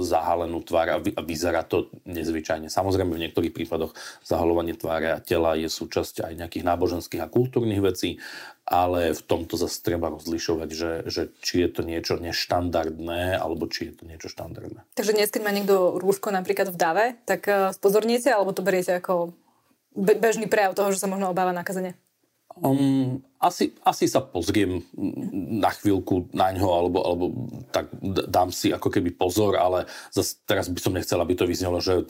[0.00, 2.72] zahalenú tvár a, vy, a vyzerá to nezvyčajne.
[2.72, 3.92] Samozrejme v niektorých prípadoch
[4.24, 8.16] zahalovanie tváre a tela je súčasť aj nejakých náboženských a kultúrnych vecí,
[8.64, 13.92] ale v tomto zase treba rozlišovať, že, že či je to niečo neštandardné, alebo či
[13.92, 14.88] je to niečo štandardné.
[14.96, 18.96] Takže dnes, keď má niekto rúško napríklad v dave, tak eh, spozorniete, alebo to beriete
[18.96, 19.36] ako
[19.92, 21.92] bežný prejav toho, že sa možno obáva nakazenia?
[22.58, 24.82] Um, asi, asi sa pozriem
[25.62, 27.24] na chvíľku na ňo, alebo, alebo
[27.70, 27.86] tak
[28.26, 32.06] dám si ako keby pozor, ale zase teraz by som nechcel, aby to vyznelo, že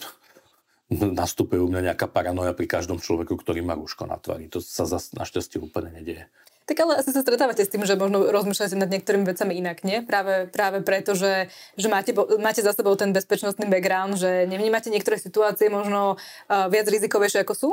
[0.89, 4.49] nastupuje u mňa nejaká paranoja pri každom človeku, ktorý má rúško na tvári.
[4.49, 6.33] To sa zase našťastie úplne nedieje.
[6.69, 10.05] Tak ale asi sa stretávate s tým, že možno rozmýšľate nad niektorými vecami inak, nie?
[10.05, 11.49] Práve, práve preto, že,
[11.81, 16.85] že máte, máte za sebou ten bezpečnostný background, že nevnímate niektoré situácie možno uh, viac
[16.93, 17.71] rizikovejšie ako sú?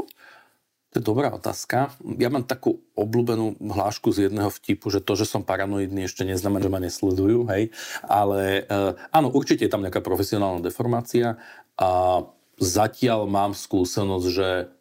[0.95, 1.91] To je dobrá otázka.
[2.15, 6.63] Ja mám takú obľúbenú hlášku z jedného vtipu, že to, že som paranoidný, ešte neznamená,
[6.63, 7.75] že ma nesledujú, hej.
[8.07, 11.35] Ale uh, áno, určite je tam nejaká profesionálna deformácia
[11.75, 12.23] a
[12.63, 14.71] zatiaľ mám skúsenosť, že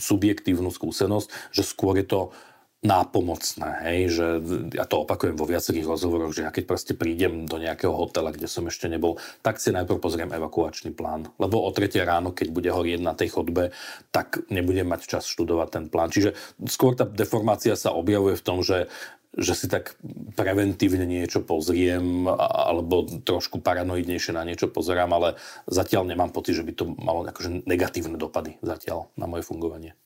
[0.00, 2.32] subjektívnu skúsenosť, že skôr je to
[2.82, 4.26] nápomocné, hej, že
[4.74, 8.50] ja to opakujem vo viacerých rozhovoroch, že ja keď proste prídem do nejakého hotela, kde
[8.50, 12.70] som ešte nebol, tak si najprv pozriem evakuačný plán, lebo o 3 ráno, keď bude
[12.74, 13.70] horieť na tej chodbe,
[14.10, 16.10] tak nebudem mať čas študovať ten plán.
[16.10, 16.34] Čiže
[16.66, 18.90] skôr tá deformácia sa objavuje v tom, že
[19.32, 19.96] že si tak
[20.36, 26.72] preventívne niečo pozriem alebo trošku paranoidnejšie na niečo pozerám, ale zatiaľ nemám pocit, že by
[26.76, 29.96] to malo akože negatívne dopady zatiaľ na moje fungovanie.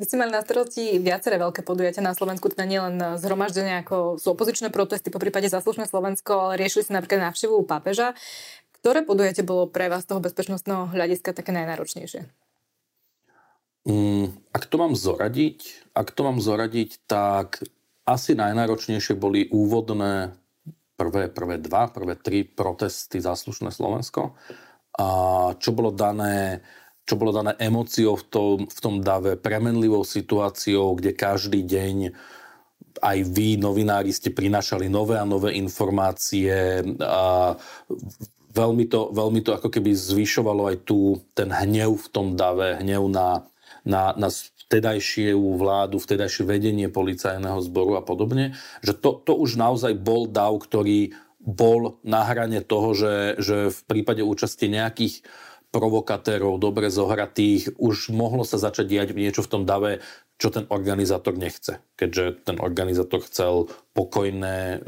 [0.00, 4.32] Vy ste mali na starosti viaceré veľké podujatia na Slovensku, teda nielen zhromaždenia ako sú
[4.32, 8.16] opozičné protesty, po prípade zaslušné Slovensko, ale riešili ste napríklad návštevu pápeža.
[8.82, 12.26] Ktoré podujatie bolo pre vás z toho bezpečnostného hľadiska také najnáročnejšie?
[13.86, 17.62] Mm, ak to mám zoradiť, ak to mám zoradiť, tak
[18.08, 20.34] asi najnáročnejšie boli úvodné
[20.98, 24.34] prvé, prvé dva, prvé tri protesty Záslušné Slovensko.
[24.98, 25.06] A
[25.56, 26.62] čo bolo dané
[27.12, 32.16] čo bolo dané emóciou v tom, v tom dave, premenlivou situáciou, kde každý deň
[33.04, 37.52] aj vy, novinári, ste prinášali nové a nové informácie a
[38.56, 43.04] veľmi to, veľmi to ako keby zvyšovalo aj tu ten hnev v tom dave, hnev
[43.12, 43.44] na,
[43.84, 49.92] na, na vtedajšiu vládu, vtedajšie vedenie policajného zboru a podobne, že to, to už naozaj
[50.00, 51.12] bol dav, ktorý
[51.44, 55.20] bol na hrane toho, že, že v prípade účasti nejakých
[55.72, 60.04] provokatérov, dobre zohratých, už mohlo sa začať diať niečo v tom dave,
[60.36, 61.80] čo ten organizátor nechce.
[61.96, 64.84] Keďže ten organizátor chcel pokojné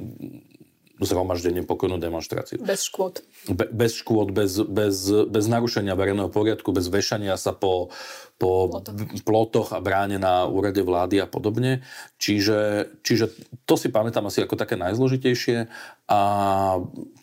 [1.04, 2.60] zhromaždenie, pokojnú demonstráciu.
[2.60, 3.20] Bez škôd.
[3.48, 7.92] Be, bez škôd, bez, bez, bez narušenia verejného poriadku, bez vešania sa po,
[8.40, 8.82] po
[9.22, 11.86] plotoch a bráne na úrade vlády a podobne.
[12.18, 13.30] Čiže, čiže
[13.68, 15.70] to si pamätám asi ako také najzložitejšie.
[16.04, 16.20] A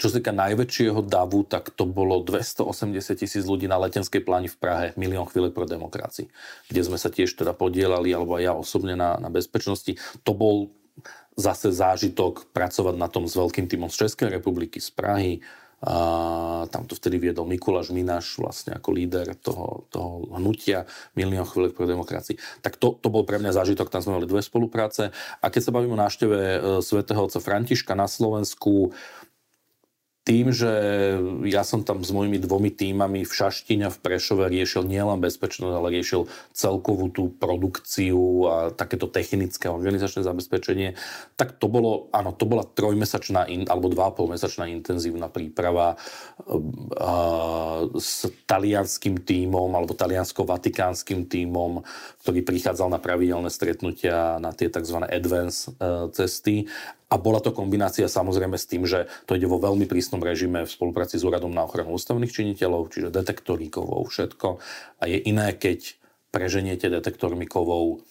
[0.01, 4.57] čo sa týka najväčšieho davu, tak to bolo 280 tisíc ľudí na letenskej pláni v
[4.57, 6.31] Prahe, milión chvíľek pro demokracii,
[6.71, 9.99] kde sme sa tiež teda podielali, alebo aj ja osobne na, na bezpečnosti.
[10.25, 10.73] To bol
[11.41, 15.41] zase zážitok pracovať na tom s veľkým týmom z Českej republiky, z Prahy,
[15.81, 20.85] A tam to vtedy viedol Mikuláš Mináš vlastne ako líder toho, toho hnutia
[21.17, 22.37] Milión chvíľek pro demokracii.
[22.61, 25.09] Tak to, to bol pre mňa zážitok, tam sme mali dve spolupráce.
[25.41, 28.93] A keď sa bavíme o návšteve e, svätého otca Františka na Slovensku,
[30.21, 30.69] tým, že
[31.49, 35.97] ja som tam s mojimi dvomi týmami v Šaštíne v Prešove riešil nielen bezpečnosť, ale
[35.97, 40.93] riešil celkovú tú produkciu a takéto technické organizačné zabezpečenie,
[41.33, 48.29] tak to bolo, áno, to bola trojmesačná in, alebo dva mesačná intenzívna príprava uh, s
[48.45, 51.81] talianským týmom alebo taliansko-vatikánskym týmom,
[52.21, 55.01] ktorý prichádzal na pravidelné stretnutia na tie tzv.
[55.01, 56.69] advance uh, cesty
[57.11, 60.71] a bola to kombinácia samozrejme s tým, že to ide vo veľmi prísnom režime v
[60.71, 63.67] spolupráci s Úradom na ochranu ústavných činiteľov, čiže detektorí
[64.07, 64.47] všetko.
[64.97, 65.99] A je iné, keď
[66.31, 68.07] preženiete detektormi kovov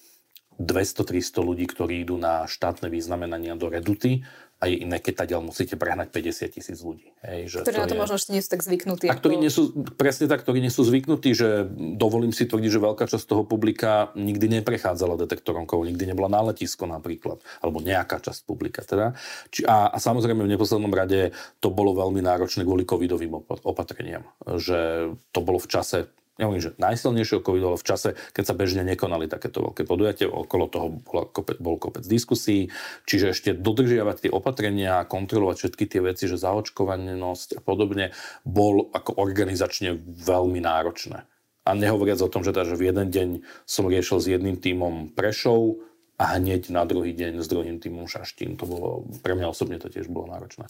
[0.60, 4.20] 200-300 ľudí, ktorí idú na štátne významenania do reduty
[4.60, 7.08] a je iné, keď ďalej musíte prehnať 50 tisíc ľudí.
[7.24, 8.00] Hej, že ktorí to na to je...
[8.04, 9.08] možno ešte nie sú tak zvyknutí.
[9.08, 11.64] A ktorí nie sú, presne tak, ktorí nie sú zvyknutí, že
[11.96, 16.52] dovolím si tvrdiť, že veľká časť toho publika nikdy neprechádzala detektorom kovov, nikdy nebola na
[16.52, 19.16] letisko napríklad, alebo nejaká časť publika teda.
[19.48, 21.32] Či, a, a samozrejme v neposlednom rade
[21.64, 23.32] to bolo veľmi náročné kvôli covidovým
[23.64, 24.28] opatreniam,
[24.60, 28.82] že to bolo v čase nehovorím, že najsilnejšieho covidu, ale v čase, keď sa bežne
[28.88, 32.72] nekonali takéto veľké podujatie, okolo toho bol kopec, bol kopec diskusí,
[33.04, 38.16] čiže ešte dodržiavať tie opatrenia, kontrolovať všetky tie veci, že zaočkovanosť a podobne,
[38.48, 41.28] bol ako organizačne veľmi náročné.
[41.68, 43.28] A nehovoriac o tom, že, teda, v jeden deň
[43.68, 45.84] som riešil s jedným tímom Prešov
[46.16, 48.56] a hneď na druhý deň s druhým tímom Šaštín.
[48.56, 48.88] To bolo,
[49.20, 50.68] pre mňa osobne to tiež bolo náročné.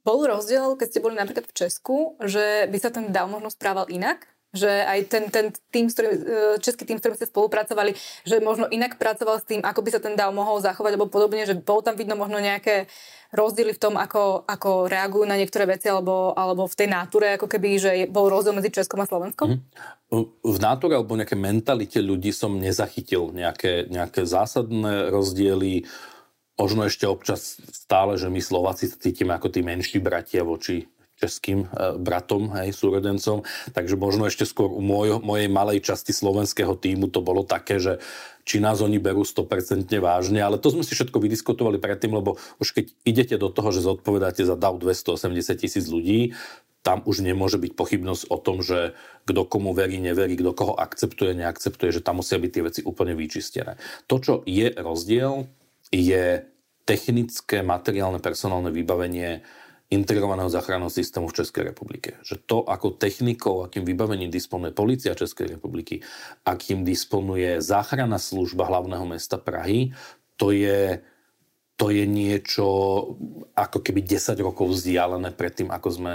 [0.00, 3.84] Bol rozdiel, keď ste boli napríklad v Česku, že by sa ten DAO možno správal
[3.92, 4.24] inak?
[4.50, 7.94] Že aj ten, ten tým, s e, český tým, s ktorým ste spolupracovali,
[8.26, 11.46] že možno inak pracoval s tým, ako by sa ten DAO mohol zachovať, alebo podobne,
[11.46, 12.90] že bolo tam vidno možno nejaké
[13.30, 17.46] rozdiely v tom, ako, ako reagujú na niektoré veci, alebo, alebo v tej náture, ako
[17.46, 19.62] keby, že bol rozdiel medzi Českom a Slovenskom?
[20.10, 20.26] Mm.
[20.42, 25.86] V náture alebo nejaké mentalite ľudí som nezachytil nejaké, nejaké zásadné rozdiely.
[26.58, 32.00] Možno ešte občas stále, že my Slováci cítime ako tí menší bratia voči českým e,
[32.00, 33.44] bratom, hej, súrodencom.
[33.76, 38.00] Takže možno ešte skôr u môj, mojej malej časti slovenského týmu to bolo také, že
[38.48, 42.72] či nás oni berú 100% vážne, ale to sme si všetko vydiskutovali predtým, lebo už
[42.72, 46.32] keď idete do toho, že zodpovedáte za DAO 280 tisíc ľudí,
[46.80, 48.96] tam už nemôže byť pochybnosť o tom, že
[49.28, 53.12] kto komu verí, neverí, kto koho akceptuje, neakceptuje, že tam musia byť tie veci úplne
[53.12, 53.76] vyčistené.
[54.08, 55.44] To, čo je rozdiel,
[55.92, 56.48] je
[56.88, 59.44] technické, materiálne, personálne vybavenie
[59.90, 62.22] integrovaného záchranného systému v Českej republike.
[62.22, 65.98] Že to, ako technikou, akým vybavením disponuje Polícia Českej republiky,
[66.46, 69.90] akým disponuje záchranná služba hlavného mesta Prahy,
[70.38, 71.02] to je
[71.80, 72.68] to je niečo
[73.56, 76.14] ako keby 10 rokov vzdialené pred tým, ako sme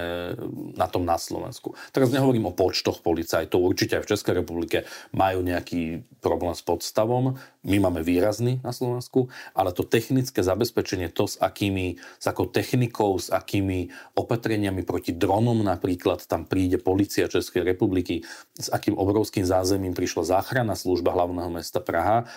[0.77, 1.73] na tom na Slovensku.
[1.89, 7.41] Teraz nehovorím o počtoch policajtov, určite aj v Českej republike majú nejaký problém s podstavom,
[7.65, 13.17] my máme výrazný na Slovensku, ale to technické zabezpečenie, to s akými, s akou technikou,
[13.17, 18.21] s akými opatreniami proti dronom napríklad, tam príde policia Českej republiky,
[18.53, 22.29] s akým obrovským zázemím prišla záchranná služba hlavného mesta Praha,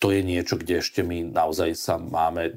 [0.00, 2.56] to je niečo, kde ešte my naozaj sa máme,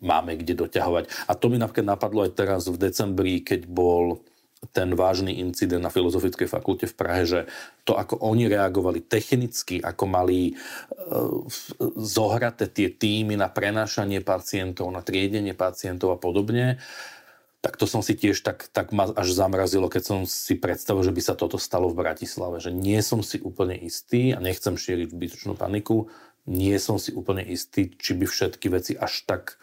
[0.00, 1.28] máme kde doťahovať.
[1.28, 4.24] A to mi napríklad napadlo aj teraz v decembri, keď bol
[4.74, 7.40] ten vážny incident na Filozofickej fakulte v Prahe, že
[7.86, 11.46] to, ako oni reagovali technicky, ako mali uh,
[11.94, 16.82] zohraté tie týmy na prenášanie pacientov, na triedenie pacientov a podobne,
[17.58, 21.14] tak to som si tiež tak, tak ma až zamrazilo, keď som si predstavil, že
[21.14, 22.62] by sa toto stalo v Bratislave.
[22.62, 26.06] Že nie som si úplne istý a nechcem šíriť zbytočnú paniku,
[26.48, 29.60] nie som si úplne istý, či by všetky veci až tak,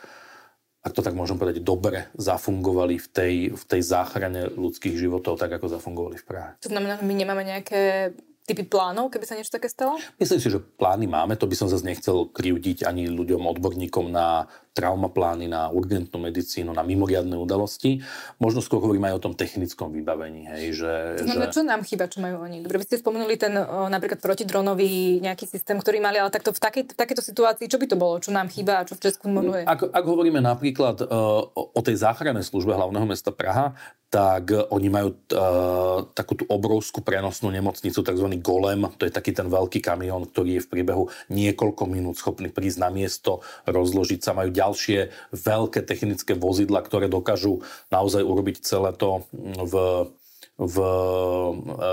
[0.86, 5.58] ak to tak môžem povedať, dobre zafungovali v tej, v tej záchrane ľudských životov, tak
[5.58, 6.52] ako zafungovali v Prahe.
[6.62, 8.14] To znamená, my nemáme nejaké
[8.46, 9.98] typy plánov, keby sa niečo také stalo?
[10.22, 14.46] Myslím si, že plány máme, to by som zase nechcel krivdiť ani ľuďom, odborníkom na
[14.76, 18.04] traumaplány, na urgentnú medicínu, na mimoriadne udalosti.
[18.44, 20.52] Možno skôr hovorím aj o tom technickom vybavení.
[20.52, 21.56] Hej, že, to znamená, že...
[21.56, 22.60] čo nám chýba, čo majú oni?
[22.60, 26.60] Dobre, vy ste spomenuli ten o, napríklad protidronový nejaký systém, ktorý mali, ale takto v,
[26.60, 28.20] takej, v takejto situácii, čo by to bolo?
[28.20, 29.64] Čo nám chýba a čo v Česku možno je?
[29.64, 33.72] Ak, ak hovoríme napríklad uh, o tej záchrannej službe hlavného mesta Praha,
[34.06, 38.28] tak oni majú uh, takú tú obrovskú prenosnú nemocnicu, tzv.
[38.40, 42.80] Golem, to je taký ten veľký kamión, ktorý je v priebehu niekoľko minút schopný prísť
[42.80, 47.62] na miesto, rozložiť sa, majú ďalšie veľké technické vozidla, ktoré dokážu
[47.94, 49.22] naozaj urobiť celé to
[49.62, 50.10] v
[50.56, 50.88] v e,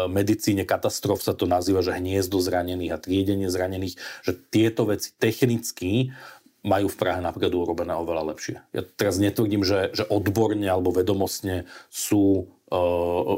[0.06, 6.14] medicíne katastrof sa to nazýva, že hniezdo zranených a triedenie zranených, že tieto veci technicky
[6.62, 8.62] majú v Prahe napríklad urobené oveľa lepšie.
[8.70, 12.54] Ja teraz netvrdím, že, že odborne alebo vedomostne sú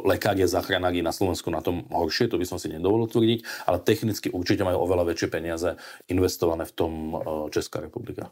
[0.05, 3.83] lekári a záchranári na Slovensku na tom horšie, to by som si nedovolil tvrdiť, ale
[3.83, 5.75] technicky určite majú oveľa väčšie peniaze
[6.07, 6.93] investované v tom
[7.51, 8.31] Česká republika.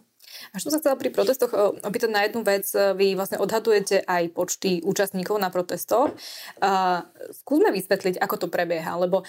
[0.52, 2.68] A čo sa chcela pri protestoch opýtať na jednu vec.
[2.72, 6.14] Vy vlastne odhadujete aj počty účastníkov na protestoch.
[6.58, 9.24] Uh, skúsme vysvetliť, ako to prebieha, lebo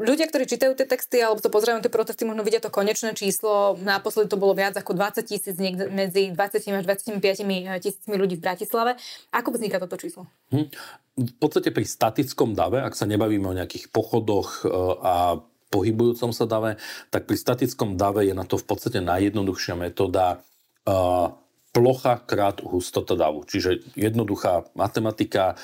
[0.00, 3.76] ľudia, ktorí čítajú tie texty alebo to pozerajú tie protesty, možno vidia to konečné číslo.
[3.78, 5.56] Naposledy to bolo viac ako 20 tisíc,
[5.92, 7.20] medzi 20 až 25
[7.80, 8.96] tisícmi ľudí v Bratislave.
[9.30, 10.26] Ako vzniká toto číslo?
[10.50, 10.68] Hm.
[11.12, 14.72] V podstate pri statickom dave, ak sa nebavíme o nejakých pochodoch e,
[15.04, 16.76] a pohybujúcom sa dave,
[17.08, 20.44] tak pri statickom dave je na to v podstate najjednoduchšia metóda
[21.72, 23.48] plocha krát hustota davu.
[23.48, 25.56] Čiže jednoduchá matematika,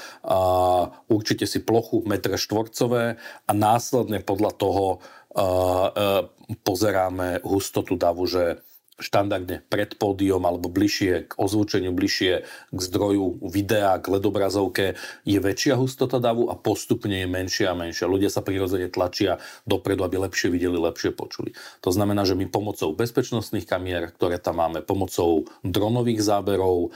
[1.13, 6.25] určite si plochu metre štvorcové a následne podľa toho uh,
[6.65, 8.65] pozeráme hustotu davu, že
[8.99, 12.33] štandardne pred pódium alebo bližšie k ozvučeniu, bližšie
[12.75, 18.11] k zdroju videa, k ledobrazovke je väčšia hustota davu a postupne je menšia a menšia.
[18.11, 21.55] Ľudia sa prirodzene tlačia dopredu, aby lepšie videli, lepšie počuli.
[21.87, 26.91] To znamená, že my pomocou bezpečnostných kamier, ktoré tam máme, pomocou dronových záberov,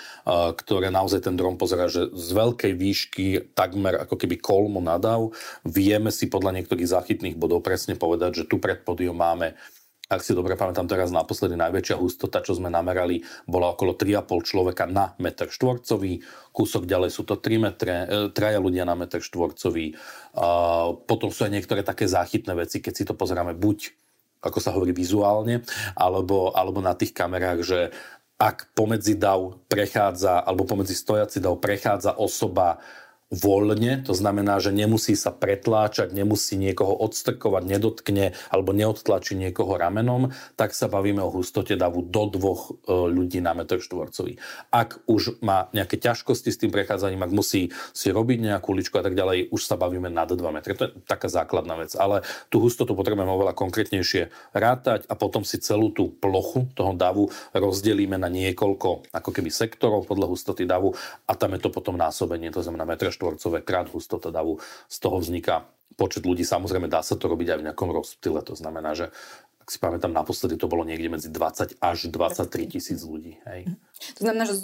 [0.58, 5.30] ktoré naozaj ten dron pozera, že z veľkej výšky takmer ako keby kolmo nadav,
[5.62, 9.54] vieme si podľa niektorých záchytných bodov presne povedať, že tu pred pódium máme
[10.12, 14.84] ak si dobre pamätám teraz naposledy najväčšia hustota, čo sme namerali, bola okolo 3,5 človeka
[14.84, 16.20] na meter štvorcový,
[16.52, 19.96] kúsok ďalej sú to 3 metre, e, traja ľudia na meter štvorcový.
[21.08, 23.96] Potom sú aj niektoré také záchytné veci, keď si to pozeráme buď
[24.42, 25.62] ako sa hovorí vizuálne,
[25.94, 27.78] alebo, alebo na tých kamerách, že
[28.42, 32.82] ak pomedzi dav prechádza, alebo pomedzi stojaci dav prechádza osoba
[33.32, 40.36] voľne, to znamená, že nemusí sa pretláčať, nemusí niekoho odstrkovať, nedotkne alebo neodtlačí niekoho ramenom,
[40.54, 44.36] tak sa bavíme o hustote davu do dvoch e, ľudí na metr štvorcový.
[44.68, 49.04] Ak už má nejaké ťažkosti s tým prechádzaním, ak musí si robiť nejakú ličku a
[49.04, 50.76] tak ďalej, už sa bavíme nad 2 metre.
[50.76, 51.96] To je taká základná vec.
[51.96, 52.20] Ale
[52.52, 58.20] tú hustotu potrebujeme oveľa konkrétnejšie rátať a potom si celú tú plochu toho davu rozdelíme
[58.20, 60.92] na niekoľko ako keby sektorov podľa hustoty davu
[61.24, 64.58] a tam je to potom násobenie, to znamená metr štvorcové krát hustota davu.
[64.90, 66.42] Z toho vzniká počet ľudí.
[66.42, 68.42] Samozrejme, dá sa to robiť aj v nejakom rozptyle.
[68.42, 69.14] To znamená, že
[69.62, 73.38] ak si pamätám, naposledy to bolo niekde medzi 20 až 23 tisíc ľudí.
[73.46, 73.70] Hej.
[74.18, 74.58] To znamená, že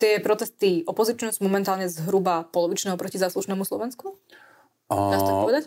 [0.00, 4.16] tie protesty opozičné sú momentálne zhruba polovičného proti záslušnému Slovensku?
[4.86, 5.60] Uh,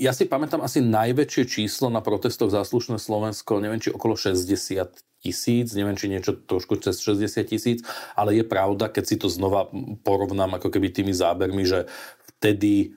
[0.00, 4.88] ja si pamätám asi najväčšie číslo na protestoch záslušné Slovensko, neviem, či okolo 60
[5.24, 7.80] tisíc, neviem, či niečo trošku cez 60 tisíc,
[8.12, 9.72] ale je pravda, keď si to znova
[10.04, 11.88] porovnám ako keby tými zábermi, že
[12.36, 12.92] vtedy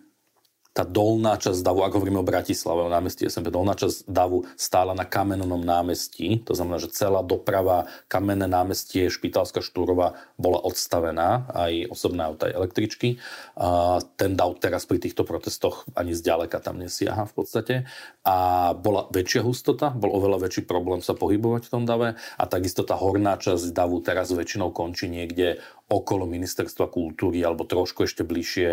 [0.78, 4.94] tá dolná časť davu, ako hovoríme o Bratislave, o námestí SMP, dolná časť davu stála
[4.94, 11.90] na kamennom námestí, to znamená, že celá doprava, kamenné námestie, Špitalská štúrova bola odstavená, aj
[11.90, 13.18] osobná auta, aj električky.
[13.58, 17.76] A ten dav teraz pri týchto protestoch ani zďaleka tam nesiaha v podstate.
[18.22, 22.86] A bola väčšia hustota, bol oveľa väčší problém sa pohybovať v tom dave a takisto
[22.86, 28.69] tá horná časť davu teraz väčšinou končí niekde okolo ministerstva kultúry alebo trošku ešte bližšie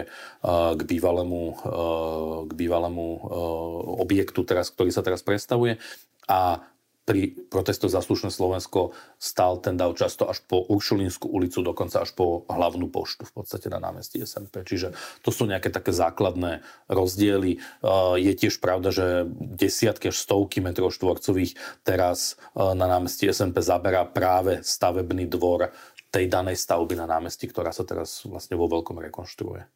[0.75, 1.43] k bývalému,
[2.47, 3.07] k bývalému
[4.03, 5.79] objektu, teraz, ktorý sa teraz predstavuje.
[6.27, 6.59] A
[7.05, 12.17] pri protestoch za slušné Slovensko stal ten dav často až po Uršulínsku ulicu, dokonca až
[12.17, 14.65] po hlavnú poštu v podstate na námestí SMP.
[14.65, 17.61] Čiže to sú nejaké také základné rozdiely.
[18.17, 24.65] Je tiež pravda, že desiatky až stovky metrov štvorcových teraz na námestí SMP zaberá práve
[24.65, 25.77] stavebný dvor
[26.15, 29.67] tej danej stavby na námestí, ktorá sa teraz vlastne vo veľkom rekonštruuje.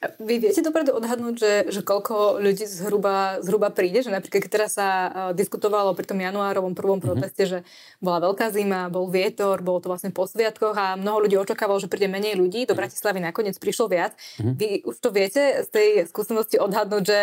[0.00, 4.00] Vy viete dopredu odhadnúť, že, že koľko ľudí zhruba, zhruba príde?
[4.00, 7.04] Že napríklad, keď teraz sa uh, diskutovalo pri tom januárovom prvom mm-hmm.
[7.04, 7.58] proteste, že
[8.00, 11.92] bola veľká zima, bol vietor, bolo to vlastne po sviatkoch a mnoho ľudí očakávalo, že
[11.92, 12.64] príde menej ľudí.
[12.64, 12.80] Do mhm.
[12.80, 14.16] Bratislavy nakoniec prišlo viac.
[14.40, 14.54] Mm-hmm.
[14.56, 17.22] Vy už to viete z tej skúsenosti odhadnúť, že,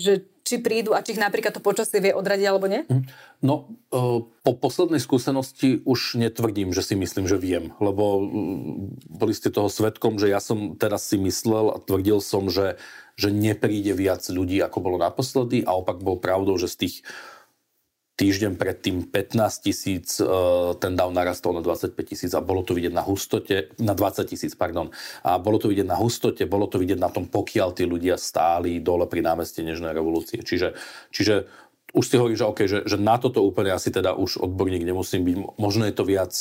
[0.00, 0.12] že
[0.44, 2.84] či prídu a či ich napríklad to počasie vie odradiť alebo nie?
[2.84, 3.04] Mhm.
[3.40, 9.32] No, e, po poslednej skúsenosti už netvrdím, že si myslím, že viem, lebo mm, boli
[9.32, 12.76] ste toho svetkom, že ja som teraz si myslel a tvrdil som, že,
[13.16, 16.96] že nepríde viac ľudí, ako bolo naposledy a opak bol pravdou, že z tých
[18.14, 20.26] týždeň predtým 15 tisíc, e,
[20.78, 24.54] ten dav narastol na 25 tisíc a bolo to vidieť na hustote, na 20 tisíc,
[24.54, 24.94] pardon.
[25.26, 28.78] A bolo to vidieť na hustote, bolo to vidieť na tom, pokiaľ tí ľudia stáli
[28.78, 30.46] dole pri námestí Nežnej revolúcie.
[30.46, 30.78] Čiže,
[31.10, 31.50] čiže
[31.94, 35.26] už si hovorím, že, okay, že, že na toto úplne asi teda už odborník nemusím
[35.26, 35.36] byť.
[35.58, 36.32] Možno je to viac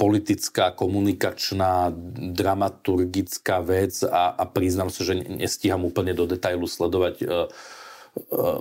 [0.00, 1.92] politická, komunikačná,
[2.32, 7.28] dramaturgická vec a, a priznám sa, že nestíham úplne do detailu sledovať uh,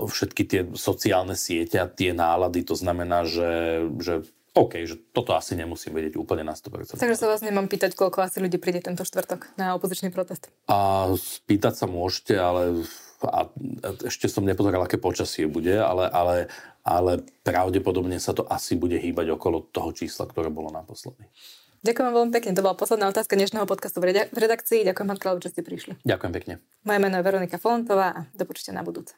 [0.06, 4.14] všetky tie sociálne siete a tie nálady, to znamená, že, že
[4.58, 6.98] OK, že toto asi nemusím vedieť úplne na 100%.
[7.00, 10.50] Takže sa vás nemám pýtať, koľko asi ľudí príde tento štvrtok na opozičný protest.
[10.68, 12.84] A spýtať sa môžete, ale
[13.20, 13.52] a
[14.08, 16.48] ešte som nepozeral, aké počasie bude, ale, ale,
[16.88, 21.28] ale pravdepodobne sa to asi bude hýbať okolo toho čísla, ktoré bolo naposledy.
[21.80, 22.52] Ďakujem veľmi pekne.
[22.60, 24.84] To bola posledná otázka dnešného podcastu v redakcii.
[24.84, 25.96] Ďakujem, pán Kráľov, že ste prišli.
[26.04, 26.54] Ďakujem pekne.
[26.84, 28.44] Moje meno je Veronika Fontová a do
[28.76, 29.16] na budúce.